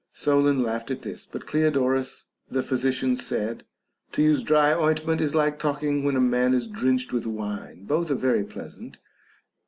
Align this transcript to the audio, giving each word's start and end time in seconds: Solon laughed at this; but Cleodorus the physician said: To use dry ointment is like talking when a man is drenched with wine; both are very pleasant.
Solon 0.13 0.63
laughed 0.63 0.89
at 0.89 1.03
this; 1.03 1.27
but 1.27 1.45
Cleodorus 1.45 2.25
the 2.49 2.63
physician 2.63 3.15
said: 3.15 3.65
To 4.13 4.23
use 4.23 4.41
dry 4.41 4.73
ointment 4.73 5.21
is 5.21 5.35
like 5.35 5.59
talking 5.59 6.03
when 6.03 6.15
a 6.15 6.19
man 6.19 6.55
is 6.55 6.65
drenched 6.65 7.13
with 7.13 7.27
wine; 7.27 7.83
both 7.85 8.09
are 8.09 8.15
very 8.15 8.43
pleasant. 8.43 8.97